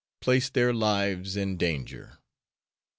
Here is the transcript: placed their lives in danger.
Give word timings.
placed 0.19 0.55
their 0.55 0.73
lives 0.73 1.37
in 1.37 1.57
danger. 1.57 2.17